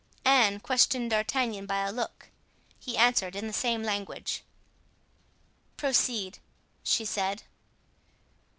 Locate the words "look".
1.91-2.29